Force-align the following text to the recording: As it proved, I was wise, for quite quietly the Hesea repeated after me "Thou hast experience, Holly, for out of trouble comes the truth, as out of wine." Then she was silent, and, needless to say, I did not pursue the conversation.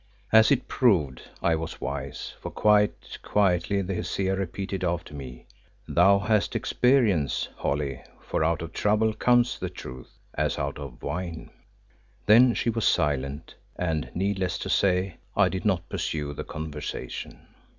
As 0.31 0.49
it 0.49 0.67
proved, 0.67 1.21
I 1.43 1.53
was 1.55 1.79
wise, 1.79 2.33
for 2.41 2.49
quite 2.49 3.19
quietly 3.21 3.83
the 3.83 3.93
Hesea 3.93 4.35
repeated 4.35 4.83
after 4.83 5.13
me 5.13 5.45
"Thou 5.87 6.17
hast 6.17 6.55
experience, 6.55 7.49
Holly, 7.57 8.01
for 8.19 8.43
out 8.43 8.63
of 8.63 8.73
trouble 8.73 9.13
comes 9.13 9.59
the 9.59 9.69
truth, 9.69 10.09
as 10.33 10.57
out 10.57 10.79
of 10.79 11.03
wine." 11.03 11.51
Then 12.25 12.55
she 12.55 12.71
was 12.71 12.87
silent, 12.87 13.53
and, 13.75 14.09
needless 14.15 14.57
to 14.65 14.71
say, 14.71 15.17
I 15.37 15.49
did 15.49 15.65
not 15.65 15.87
pursue 15.87 16.33
the 16.33 16.45
conversation. 16.45 17.37